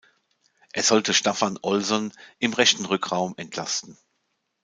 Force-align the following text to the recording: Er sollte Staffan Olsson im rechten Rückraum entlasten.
Er 0.73 0.81
sollte 0.81 1.13
Staffan 1.13 1.59
Olsson 1.61 2.11
im 2.39 2.53
rechten 2.53 2.85
Rückraum 2.85 3.35
entlasten. 3.37 3.99